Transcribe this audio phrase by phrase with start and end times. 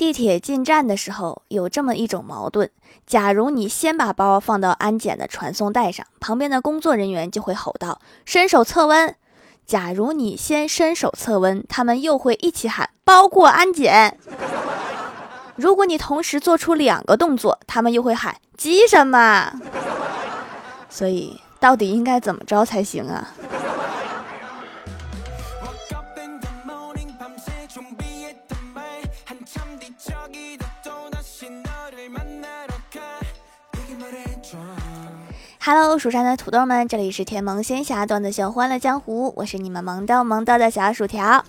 [0.00, 2.70] 地铁进站的时候有这么一种矛盾：
[3.06, 9.10] 假如你先把包放到安检的传送带上，旁边的工作人员就会吼道“伸手测温”；
[9.66, 14.16] 假如你先伸手测温，他们又会一起喊“包过安检”。
[15.54, 19.52] 如果你同时做出两个动作，他们又会喊“急什么”。
[20.88, 23.28] 所以，到底应该怎么着才行啊
[35.62, 41.44] ？Hello，蜀山的土豆们，这里是天萌仙侠段子秀《欢乐江湖》，我是你们萌豆萌豆的小薯条。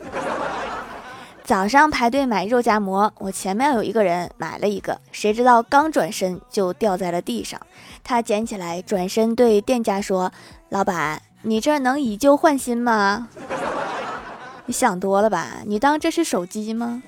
[1.46, 7.60] 早上排队买肉夹馍，我前面有一个人买了一个，谁知道刚转身就掉在了地上。
[8.04, 10.34] 他捡起来，转身对店家说
[10.68, 13.30] ：“老板，你这能以旧换新吗？”
[14.68, 15.60] 你想多了吧？
[15.66, 17.02] 你当这是手机吗？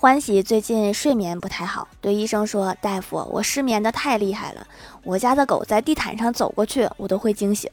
[0.00, 4.66] 欢喜最近睡眠不太好，对医生说：“大夫，我失眠的太厉害了，
[5.04, 7.70] 我家的狗在地毯上走过去，我都会惊醒。”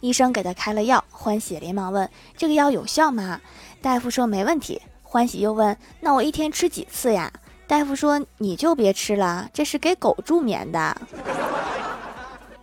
[0.00, 2.06] 医生给他开了药，欢喜连忙问
[2.36, 3.40] ：“这个药有效吗？”
[3.80, 7.32] 大夫说：“没问题。”欢喜又问：“那我一天吃几次呀？”
[7.66, 10.94] 大夫说：“你就别吃了，这是给狗助眠的。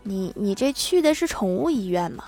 [0.03, 2.25] 你你这去的是宠物医院吗？”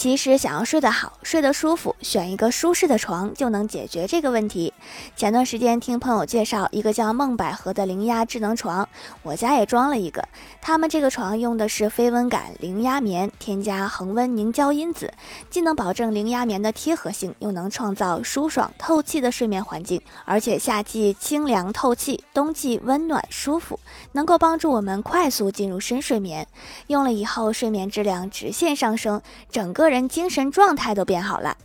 [0.00, 4.72] 其实想要睡得好、睡得舒服，选一个舒适的床就能解决这个问题。
[5.14, 8.88] 前段时间听朋友介绍一个叫梦百合的零压智能床，
[9.22, 10.26] 我家也装了一个。
[10.62, 15.12] 他们这个床用的是非温感零压棉，添加恒温凝胶因子，
[15.50, 20.00] 既能保证零压棉的贴合性，又能创造舒爽透气的睡眠环境。
[20.24, 23.78] 而且夏季清凉透气，冬季温暖舒服，
[24.12, 26.48] 能够帮助我们快速进入深睡眠。
[26.86, 29.90] 用了以后，睡眠质量直线上升，整个。
[29.90, 31.56] 人精神状态都变好了。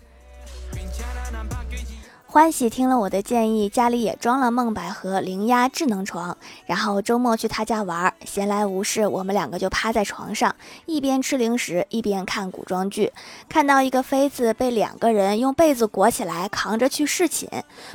[2.35, 10.53] 欢喜听了我的建议，家里也装了梦百合零压智能床，然后周末去他家玩，闲来无事，我们两个就趴在床上，
[10.85, 13.13] 一边吃零食，一边看古装剧。
[13.47, 17.47] 看到一个妃子被两个人用被子裹起来扛着去侍寝，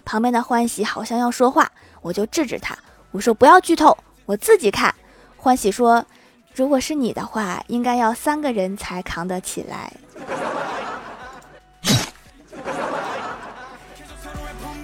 [0.07, 1.71] 旁边的欢喜好像要说话，
[2.01, 2.75] 我就制止他，
[3.11, 4.95] 我说不要剧透，我自己看。
[5.37, 6.03] 欢喜说。
[6.53, 9.93] 如果是你的话，应该要三个人才扛得起来。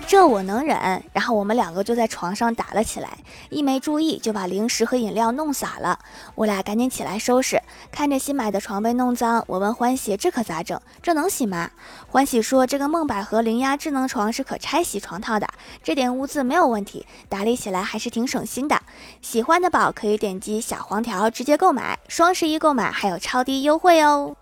[0.09, 3.19] 这我能忍，然后我们两个就在床上打了起来，
[3.51, 5.99] 一没注意就把零食和饮料弄洒了。
[6.37, 10.81] 我俩赶紧起来收拾，看着新买的床被弄脏，我问欢喜：“这可咋整？
[11.03, 11.73] 这能洗吗？”
[12.09, 15.49] 欢喜说：“这个梦百合零压智能床是可拆洗床套的，
[15.83, 18.81] 这点污渍没有问题，打理起来还是挺省心的。
[19.21, 24.37] 喜欢的宝可以点击小黄条直接购买，双十一购买还有超低优惠哦。”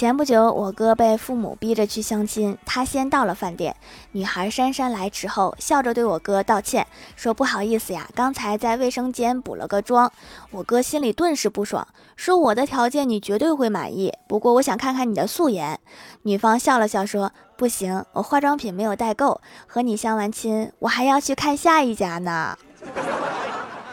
[0.00, 3.76] 前不久，我哥被父母逼着去相亲，他先到了饭店。
[4.12, 10.10] 女孩姗姗来迟后，笑着对我哥道歉，说：“不好意思呀，刚才在卫生间补了个妆。”
[10.52, 15.78] 我哥心里顿时不爽，说：“我的条件你绝对会满意，不过我想看看你的素颜。”
[16.24, 22.56] 女方笑了笑说：“不行，我化妆品没有带够，和你相完亲，我还要去看下一家呢。”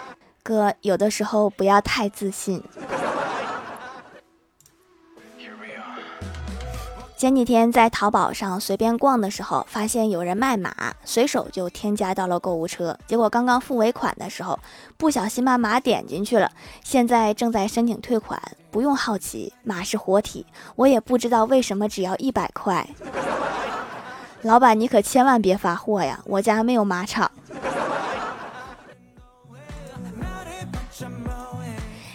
[0.41, 2.63] 哥，有的时候不要太自信。
[7.17, 12.95] 前几天在淘宝上随便逛的时候，发现有人卖马，随手就添加到了购物车。
[13.07, 14.59] 结果刚刚付尾款的时候，
[14.97, 16.51] 不小心把马点进去了。
[16.83, 18.39] 现在正在申请退款，
[18.69, 20.45] 不用好奇，马是活体，
[20.75, 22.87] 我也不知道为什么只要一百块。
[24.43, 27.31] 老板，你可千万别发货呀，我家没有马场。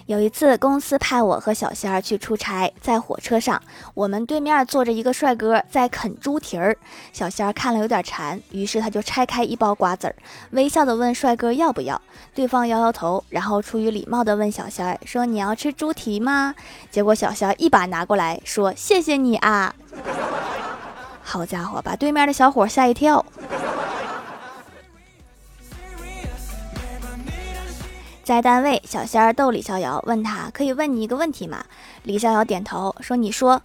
[0.06, 3.60] 有一次，公司派我和小仙儿去出差，在火车上，
[3.94, 6.76] 我们对面坐着一个帅哥在啃猪蹄儿。
[7.12, 10.14] 小仙儿看了有点馋，于是他就拆开一包瓜子儿，
[10.50, 12.00] 微笑的问帅哥要不要。
[12.34, 16.54] 对方摇摇头，然后出于礼貌的问小仙儿说：“你要吃猪蹄吗？”
[16.90, 19.74] 结果小仙儿一把拿过来说：“谢谢你啊！”
[21.22, 23.24] 好家伙，把对面的小伙吓一跳。
[28.24, 31.64] 在单位，小仙儿逗李逍遥，问他可以问你一个问题吗？
[32.04, 33.60] 李逍遥点头说：“你说，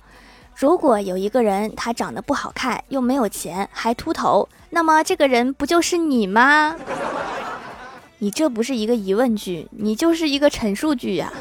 [0.55, 6.75] 如果有一个人，他长得不好看，又没有钱，还秃头，那么这个人不就是你吗？”
[8.17, 11.31] 你这不是一个疑问句，你就是一个陈述句呀。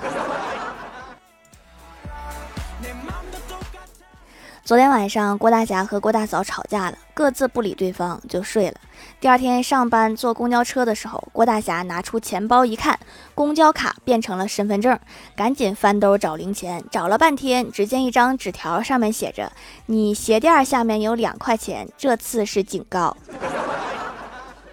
[4.67, 8.75] 昨天晚上，郭大侠和郭大嫂吵架了，各自不理对方就睡了。
[9.21, 12.99] 第二天上班坐公交车的时候，郭大侠拿出钱包一看，
[13.33, 14.99] 公交卡变成了身份证，
[15.37, 19.53] 赶紧翻兜找零钱，找了半天，只见一张纸条，上面写着
[19.87, 23.17] ：“你鞋垫下面有两块钱，这次是警告。”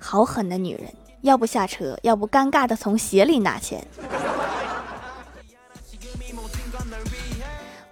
[0.02, 0.92] 好狠的女人，
[1.22, 3.86] 要不下车，要不尴尬的从鞋里拿钱。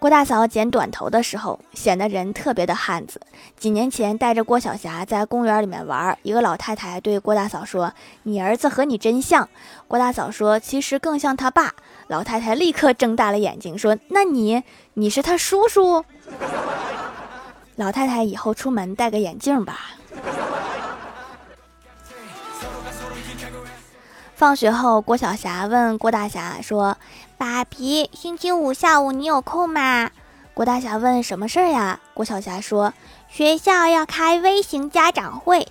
[0.01, 3.21] 郭大嫂剪短头的时候，显得人特别的汉子。
[3.55, 7.93] 几年前带着郭晓霞在公园里面玩，一个老太太对郭大嫂说
[8.23, 9.47] ：“你儿子和你真像。”
[9.87, 11.75] 郭大嫂说：“其实更像他爸。”
[12.09, 14.63] 老太太立刻睁大了眼睛说：“那你
[14.95, 16.03] 你是他叔叔？”
[17.77, 19.91] 老太太以后出门戴个眼镜吧。
[24.41, 26.97] 放学后，郭晓霞问郭大侠说
[27.37, 30.09] ：“爸比，星期五下午你有空吗？”
[30.55, 32.91] 郭大侠问：“什么事儿呀？”郭晓霞说
[33.29, 35.67] ：“学校要开微型家长会。”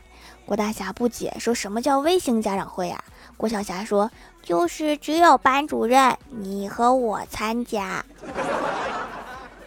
[0.47, 3.03] 郭大侠不解，说什么叫微型家长会呀？
[3.37, 4.09] 郭晓霞说
[4.41, 8.05] ：“就是只有班主任你和我参加。”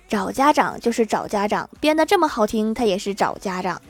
[0.08, 3.82] 找家长就是找家长，编得这么好听，他也是找家长。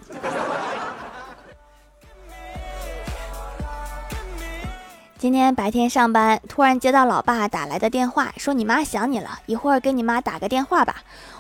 [5.24, 10.98] 今天白天上班，突然接到老爸打来的电话，说你妈想你了，一会儿给你妈打个电话吧。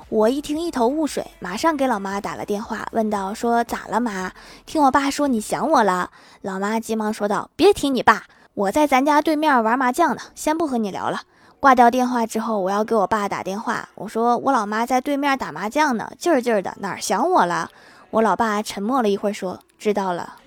[0.07, 4.31] 我一听一头雾水，马上给老妈打了电话，问道：“说咋了妈？
[4.65, 6.11] 听我爸说你想我了。”
[6.43, 11.23] 老妈急忙说道：“别提你爸，我在咱家对面玩麻将呢，先不和你聊了。”
[11.59, 17.69] 挂掉电话之后，我要给我爸打电话，我说我老妈在对面打麻将呢，劲儿劲儿的，哪儿想我了？
[18.11, 20.37] 我老爸沉默了一会儿，说：“知道了。”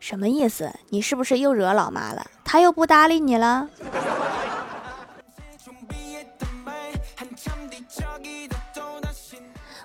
[0.00, 0.72] 什么意思？
[0.88, 2.26] 你是不是又惹老妈了？
[2.42, 3.68] 她又不搭理你了？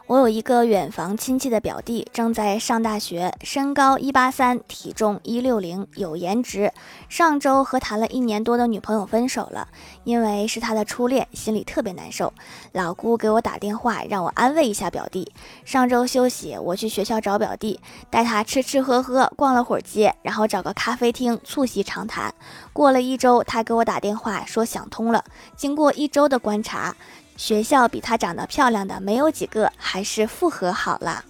[0.08, 6.72] 我有一个远房亲戚的表弟，正在上大学，身高一八三，体重一六零，有颜值。
[7.10, 9.68] 上周和谈了一年多的女朋友分手了，
[10.04, 12.32] 因为是他的初恋，心里特别难受。
[12.74, 15.32] 老姑给我打电话，让我安慰一下表弟。
[15.66, 17.80] 上周休息，我去学校找表弟，
[18.12, 22.32] 带他吃吃喝喝，逛了会儿街，然后找个咖啡厅促膝长谈。
[22.74, 25.26] 过了一周，他给我打电话说想通了。
[25.56, 26.96] 经过一周的观察。
[27.38, 31.24] 学校比她长得漂亮的没有几个，还是复合好了。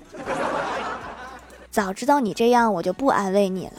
[1.72, 3.74] 早知道你这样，我就不安慰你了。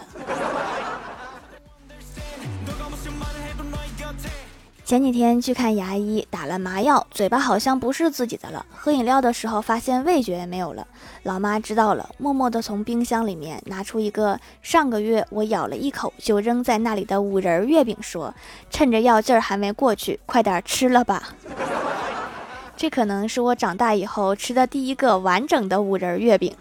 [4.86, 8.64] 前几天去看牙医，打了麻药，嘴巴好像不是自己的了。
[8.72, 10.86] 喝饮料的时候发现味觉也没有了，
[11.24, 18.32] 老妈知道了，默默地从冰箱里面拿出一个上个月我咬了一口就扔在那里的五仁月饼，说
[18.70, 21.30] ：“趁着药劲儿还没过去，快点吃了吧。
[22.78, 26.54] ”这可能是我长大以后吃的第一个完整的五仁月饼。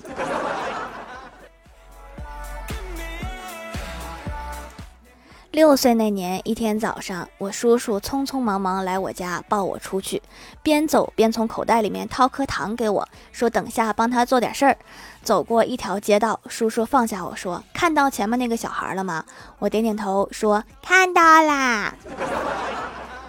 [5.55, 10.21] 六岁那年，一天早上，我叔叔匆匆忙忙来我家抱我出去，
[10.61, 14.77] 边走边从口袋里面掏颗糖给我，说等下帮他做点事儿。
[15.23, 19.23] 走过一条街道，叔叔放下我说：“看到前面那个小孩了吗？”
[19.59, 21.95] 我点点头说：“看到啦。”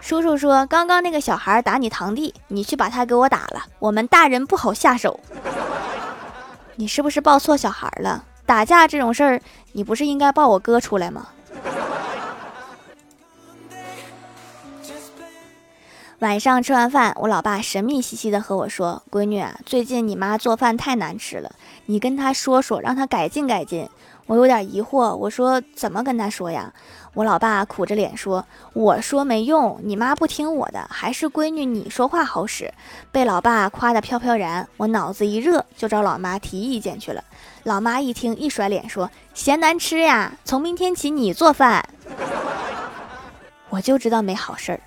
[0.03, 3.67] 叔叔说：“刚刚那个小孩打你堂弟，你去把他给我打了。
[3.79, 5.21] 我们大人不好下手。
[6.75, 8.25] 你是不是抱错小孩了？
[8.45, 9.41] 打架这种事儿，
[9.71, 11.29] 你不是应该抱我哥出来吗？”
[16.21, 21.53] 晚上吃完饭，我老爸神秘兮兮的和我说：“闺女啊，最近你妈做饭太难吃了，
[21.85, 23.87] 你跟她说说，让她改进改进。”
[24.25, 26.73] 我有点疑惑，我说：“怎么跟她说呀？”
[27.13, 32.73] 我老爸苦着脸说：“我说没用，你妈不听我的，还是闺女你说话好使。”
[33.13, 37.23] 被老爸夸得飘飘然，我脑子一热就找老妈提意见去了。
[37.65, 40.33] 老妈一听一甩脸说：“嫌难吃呀？
[40.47, 41.87] 从明天起你做饭。”
[43.69, 44.81] 我就知道没好事儿。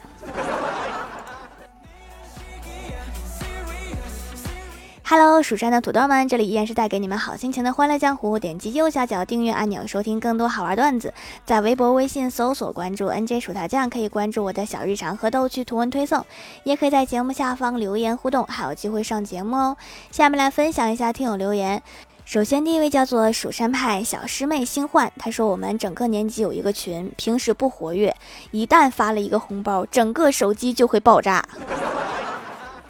[5.12, 8.38] Hello，蜀山的土豆们，这里依然是带给你们好心情的欢乐江湖。
[8.38, 11.12] 点击右下角订阅按钮，收听更多好玩段子。
[11.44, 16.24] 在微博、微信搜索关注 NJ 薯条酱，可以关注我的小日常和逗趣图文推送，
[16.64, 19.78] 也可以在节目下方留言互动，还有机会上节目哦。
[20.12, 21.82] 下面来分享一下听友留言。
[22.24, 28.16] 首先，第一位叫做蜀山派小师妹星幻，他说我们整个年级有一个群，平时不活跃，
[28.52, 31.44] 一旦发了一个红包，整个手机就会爆炸。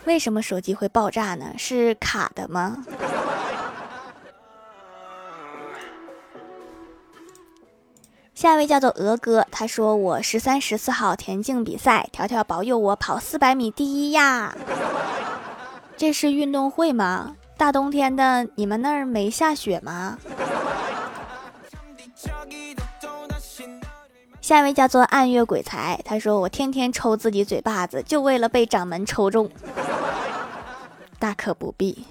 [0.10, 1.54] 为什么手机会爆炸呢？
[1.56, 2.84] 是卡的吗？
[8.34, 14.58] 下一位叫做鹅哥，他说我十三、十四号田径比赛，条条保佑我跑四百米第一呀！
[15.96, 17.36] 这是运动会吗？
[17.56, 20.18] 大冬天的，你们那儿没下雪吗？
[24.42, 29.48] 下一位叫做暗月鬼才，他说：“我天天抽自己嘴巴子，就为了被掌门抽中。”
[31.20, 32.06] 大可不必。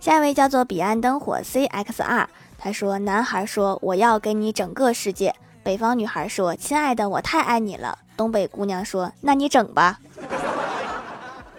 [0.00, 2.26] 下一位叫做彼岸灯火 CXR，
[2.58, 10.00] 他说：“男孩说我要给你整个世界。”北方女孩说：“亲爱的，我太爱你了。”东北姑娘说：“那你整吧。”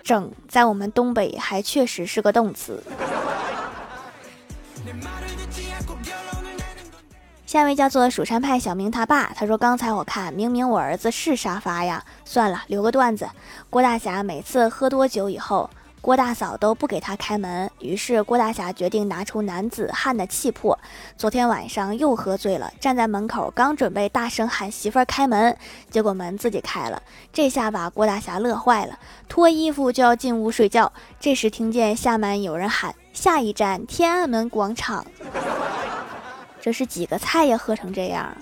[0.03, 2.83] 整在我们东北还确实是个动词。
[7.55, 12.03] 下一位叫做蜀山派小明他爸，他说：“刚才我看，明明我儿子是沙发呀。
[12.25, 13.29] 算了，留个段子。
[13.69, 15.69] 郭大侠每次喝多酒以后，
[16.01, 20.77] 郭大嫂都不给他开门，于是郭大侠决定拿出男子汉的气魄。
[21.15, 25.57] 昨天晚上又喝醉了，站在门口，刚准备大声喊媳妇儿开门，
[25.89, 27.01] 结果门自己开了。
[27.31, 30.91] 这下把郭大侠乐坏了，脱衣服就要进屋睡觉。
[31.21, 35.05] 这时听见下面有人喊：下一站天安门广场。”
[36.65, 37.55] 这是几个菜呀？
[37.55, 38.35] 喝成这样。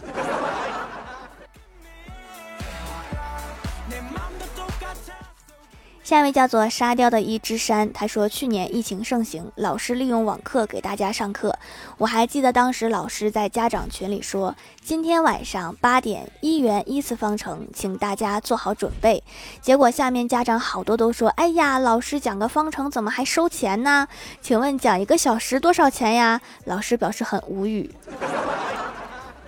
[6.03, 11.57] 下一位叫做沙雕的一只山，他说去年疫情盛行，老师利用网课给大家上课。
[11.97, 19.23] 我还记得当时老师在家长群里说，今天晚上八点一元一次方程，请大家做好准备。
[19.61, 24.05] 结果下面家长好多都说，哎呀，老师讲个方程怎么还收钱呢？
[24.41, 26.41] 请问讲一个小时多少钱呀？
[26.65, 27.89] 老师表示很无语，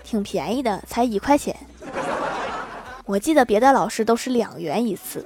[0.06, 1.54] 挺便宜的，才一块钱。
[3.04, 5.26] 我记得别的老师都是两元一次。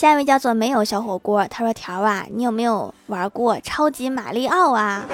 [0.00, 5.04] 下一位叫做没有小火锅，他说：“条啊，你有没有玩过超级马里奥啊？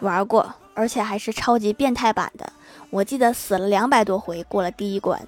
[0.00, 2.52] 玩过，而且还是超级变态版的。
[2.90, 5.18] 我记得死了两百多回，过了第一关。”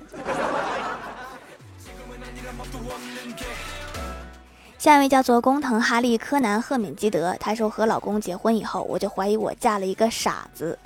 [4.76, 10.78] 下一位叫做工藤哈利柯南赫敏基德，他说：“和老公结婚以后，我就怀疑我嫁了一个傻子。”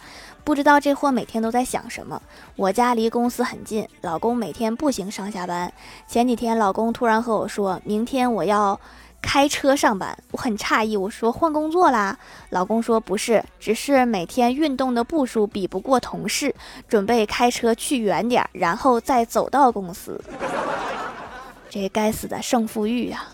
[0.46, 2.22] 不知道这货每天都在想什么。
[2.54, 5.72] 我家离公司很近，老公每天步行上下班。
[6.06, 8.78] 前几天，老公突然和我说明天我要
[9.20, 12.16] 开车上班，我很诧异，我说换工作啦？
[12.50, 16.54] 老公说不是，只是每天运动的步数比不过同事，
[16.86, 20.22] 准备开车去远点，然后再走到公司。
[21.68, 23.26] 这该死的胜负欲啊！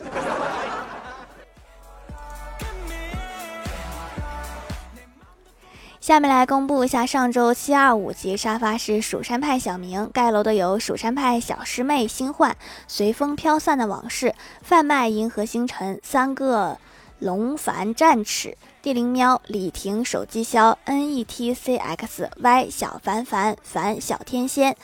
[6.03, 12.57] 下面来公布一下上周七二五级沙发是蜀山派小明盖楼的有蜀山派小师妹星幻
[12.89, 16.77] 随风飘散的往事贩卖银河星辰三个
[17.21, 24.77] 龙凡战齿地灵喵李婷手机销 n e t c x y 小凡凡凡小天仙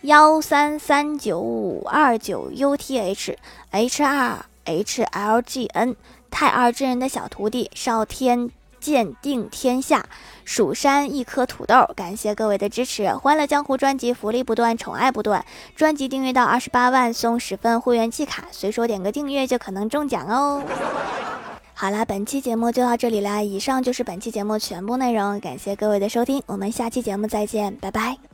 [0.00, 3.36] 幺三三九五二九 u t h
[3.70, 5.94] h 二 h l g n
[6.32, 8.50] 太二真人的小徒弟少天。
[8.84, 10.04] 鉴定天下，
[10.44, 13.08] 蜀山一颗土豆，感谢各位的支持！
[13.14, 15.42] 欢乐江湖专辑福利不断，宠爱不断。
[15.74, 20.62] 专辑订阅到二十八万送十份会员季卡，随手点个订阅就可能中奖哦。
[21.72, 28.33] 好啦，本期节目就到这里啦，以上就是本期节目全部内容，感谢各位的收听，我们下期节目再见，拜拜。